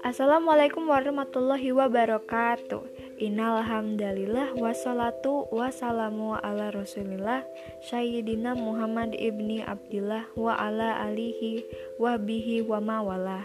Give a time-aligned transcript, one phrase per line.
[0.00, 2.80] Assalamualaikum warahmatullahi wabarakatuh.
[3.20, 7.44] Innalhamdalillah wassalatu wassalamu ala rasulillah
[7.84, 11.60] Sayyidina Muhammad ibni Abdillah wa ala alihi
[12.00, 13.44] wa bihi wa mawala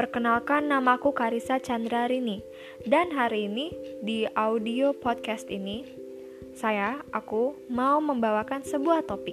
[0.00, 2.40] Perkenalkan namaku Karisa Chandrarini.
[2.88, 5.99] Dan hari ini di audio podcast ini
[6.60, 9.32] Saya, aku mau membawakan sebuah topik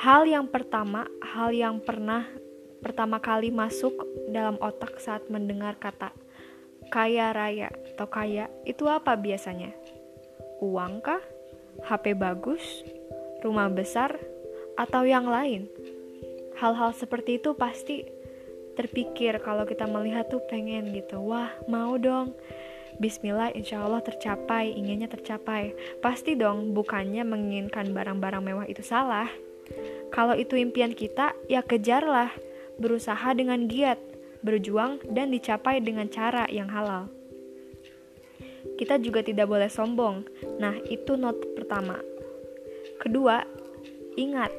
[0.00, 2.24] Hal yang pertama, hal yang pernah
[2.80, 3.92] pertama kali masuk
[4.32, 6.08] dalam otak saat mendengar kata
[6.88, 9.76] kaya raya atau kaya itu apa biasanya?
[10.64, 11.20] Uang kah?
[11.84, 12.64] HP bagus?
[13.44, 14.16] Rumah besar?
[14.80, 15.68] Atau yang lain?
[16.56, 18.08] Hal-hal seperti itu pasti
[18.72, 21.20] terpikir kalau kita melihat tuh pengen gitu.
[21.20, 22.32] Wah, mau dong.
[23.00, 25.72] Bismillah, insya Allah tercapai, inginnya tercapai.
[26.04, 29.24] Pasti dong, bukannya menginginkan barang-barang mewah itu salah.
[30.12, 32.28] Kalau itu impian kita, ya kejarlah.
[32.76, 33.96] Berusaha dengan giat,
[34.44, 37.08] berjuang, dan dicapai dengan cara yang halal.
[38.76, 40.28] Kita juga tidak boleh sombong.
[40.60, 41.96] Nah, itu not pertama.
[43.00, 43.48] Kedua,
[44.20, 44.52] ingat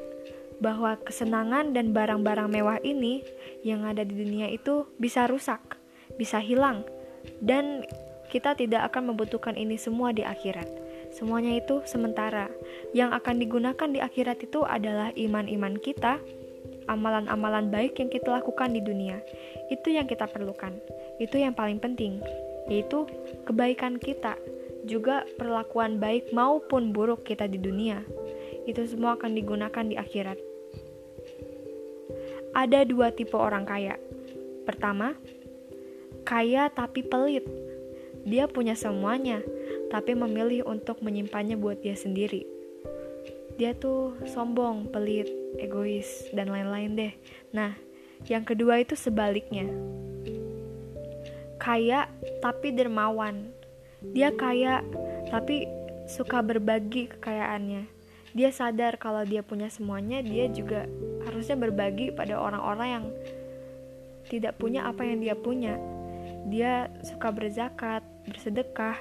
[0.58, 3.22] bahwa kesenangan dan barang-barang mewah ini
[3.62, 5.62] yang ada di dunia itu bisa rusak,
[6.18, 6.82] bisa hilang,
[7.38, 7.86] dan
[8.32, 10.66] kita tidak akan membutuhkan ini semua di akhirat.
[11.12, 12.48] Semuanya itu sementara.
[12.96, 16.24] Yang akan digunakan di akhirat itu adalah iman-iman kita,
[16.88, 19.20] amalan-amalan baik yang kita lakukan di dunia.
[19.68, 20.72] Itu yang kita perlukan.
[21.20, 22.24] Itu yang paling penting,
[22.72, 23.04] yaitu
[23.44, 24.40] kebaikan kita,
[24.88, 28.02] juga perlakuan baik maupun buruk kita di dunia.
[28.64, 30.40] Itu semua akan digunakan di akhirat.
[32.56, 33.96] Ada dua tipe orang kaya.
[34.64, 35.16] Pertama,
[36.24, 37.71] kaya tapi pelit.
[38.22, 39.42] Dia punya semuanya,
[39.90, 42.46] tapi memilih untuk menyimpannya buat dia sendiri.
[43.58, 47.14] Dia tuh sombong, pelit, egois, dan lain-lain deh.
[47.54, 47.78] Nah,
[48.30, 49.70] yang kedua itu sebaliknya.
[51.62, 52.10] Kaya
[52.42, 53.54] tapi dermawan.
[54.02, 54.82] Dia kaya
[55.30, 55.70] tapi
[56.10, 57.86] suka berbagi kekayaannya.
[58.32, 60.88] Dia sadar kalau dia punya semuanya, dia juga
[61.28, 63.06] harusnya berbagi pada orang-orang yang
[64.32, 65.76] tidak punya apa yang dia punya.
[66.50, 68.98] Dia suka berzakat, bersedekah,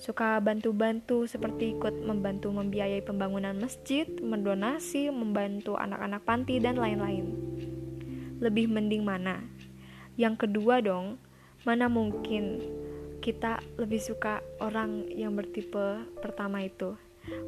[0.00, 7.30] suka bantu-bantu seperti ikut membantu membiayai pembangunan masjid, mendonasi, membantu anak-anak panti, dan lain-lain.
[8.42, 9.38] Lebih mending mana?
[10.18, 11.18] Yang kedua dong,
[11.62, 12.60] mana mungkin
[13.24, 16.98] kita lebih suka orang yang bertipe pertama itu.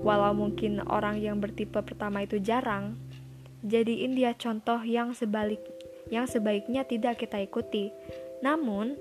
[0.01, 2.97] Walau mungkin orang yang bertipe pertama itu jarang,
[3.61, 5.61] jadiin dia contoh yang sebalik
[6.07, 7.91] yang sebaiknya tidak kita ikuti.
[8.45, 8.97] Namun,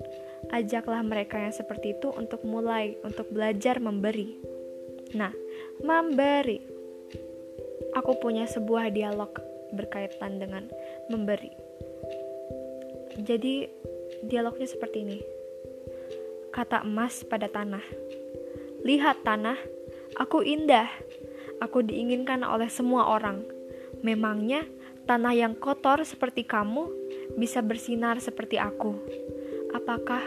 [0.52, 4.36] ajaklah mereka yang seperti itu untuk mulai, untuk belajar memberi.
[5.16, 5.32] Nah,
[5.82, 6.60] memberi.
[7.96, 9.32] Aku punya sebuah dialog
[9.72, 10.68] berkaitan dengan
[11.08, 11.52] memberi.
[13.16, 13.64] Jadi,
[14.24, 15.18] dialognya seperti ini.
[16.52, 17.84] Kata emas pada tanah.
[18.84, 19.56] Lihat tanah,
[20.20, 20.88] aku indah.
[21.64, 23.40] Aku diinginkan oleh semua orang.
[24.04, 24.68] Memangnya
[25.06, 26.90] tanah yang kotor seperti kamu
[27.38, 28.98] bisa bersinar seperti aku.
[29.72, 30.22] Apakah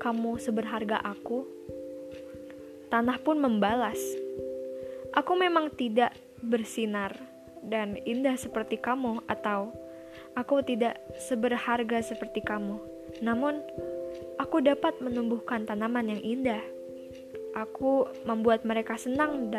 [0.00, 1.44] kamu seberharga aku?
[2.88, 4.00] Tanah pun membalas,
[5.12, 7.12] "Aku memang tidak bersinar
[7.64, 9.74] dan indah seperti kamu, atau
[10.38, 12.78] aku tidak seberharga seperti kamu.
[13.24, 13.58] Namun,
[14.38, 16.62] aku dapat menumbuhkan tanaman yang indah.
[17.58, 19.50] Aku membuat mereka senang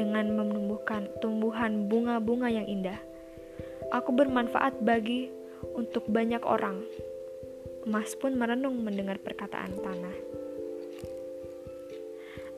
[0.00, 2.96] dengan menumbuhkan tumbuhan bunga-bunga yang indah.
[3.94, 5.30] Aku bermanfaat bagi
[5.74, 6.82] untuk banyak orang."
[7.86, 10.16] Emas pun merenung mendengar perkataan tanah.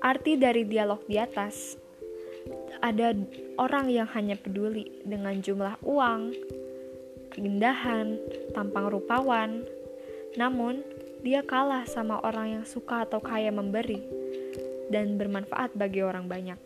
[0.00, 1.76] Arti dari dialog di atas,
[2.80, 3.12] ada
[3.58, 6.32] orang yang hanya peduli dengan jumlah uang,
[7.34, 8.16] keindahan,
[8.54, 9.66] tampang rupawan,
[10.38, 10.80] namun
[11.20, 13.98] dia kalah sama orang yang suka atau kaya memberi
[14.88, 16.56] dan bermanfaat bagi orang banyak.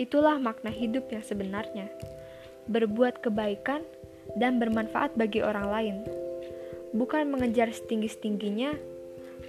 [0.00, 1.92] Itulah makna hidup yang sebenarnya:
[2.68, 3.82] berbuat kebaikan
[4.36, 5.96] dan bermanfaat bagi orang lain
[6.92, 8.76] bukan mengejar setinggi-tingginya,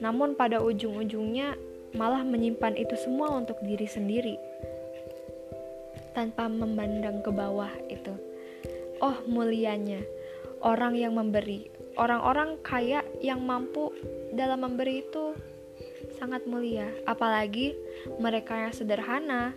[0.04, 1.56] namun pada ujung-ujungnya
[1.96, 4.36] malah menyimpan itu semua untuk diri sendiri
[6.14, 8.14] tanpa memandang ke bawah itu.
[9.00, 10.04] Oh, mulianya
[10.60, 11.72] orang yang memberi.
[11.96, 13.92] Orang-orang kaya yang mampu
[14.36, 15.36] dalam memberi itu
[16.20, 17.76] sangat mulia, apalagi
[18.20, 19.56] mereka yang sederhana,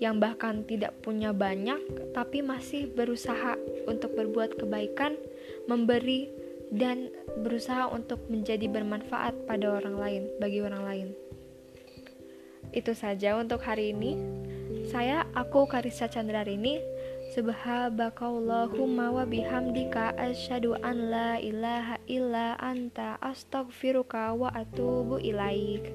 [0.00, 1.78] yang bahkan tidak punya banyak
[2.16, 5.14] tapi masih berusaha untuk berbuat kebaikan,
[5.68, 6.32] memberi
[6.72, 7.12] dan
[7.44, 11.08] berusaha untuk menjadi bermanfaat pada orang lain, bagi orang lain.
[12.70, 14.14] Itu saja untuk hari ini.
[14.88, 16.78] Saya, aku Karisa Chandrarini.
[17.30, 25.94] Subhanakallahumma wa bihamdika asyhadu an la ilaha illa anta astaghfiruka wa atubu ilaik.